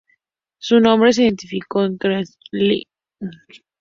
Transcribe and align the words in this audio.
Su 0.57 0.79
nombre 0.79 1.13
científico 1.13 1.83
es 1.85 1.95
"Quercus 1.99 2.37
Ilex". 2.53 2.87